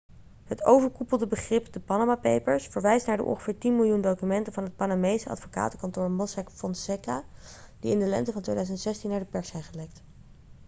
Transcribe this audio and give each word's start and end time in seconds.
het 0.43 0.63
overkoepelde 0.63 1.27
begrip 1.27 1.73
de 1.73 1.79
panama 1.79 2.15
papers' 2.15 2.67
verwijst 2.67 3.07
naar 3.07 3.17
de 3.17 3.23
ongeveer 3.23 3.57
tien 3.57 3.75
miljoen 3.75 4.01
documenten 4.01 4.53
van 4.53 4.63
het 4.63 4.75
panamese 4.75 5.29
advocatenkantoor 5.29 6.11
mossack 6.11 6.51
fonseca 6.51 7.23
die 7.79 7.91
in 7.91 7.99
de 7.99 8.05
lente 8.07 8.31
van 8.31 8.41
2016 8.41 9.09
naar 9.09 9.19
de 9.19 9.25
pers 9.25 9.47
zijn 9.49 9.63
gelekt 9.63 10.03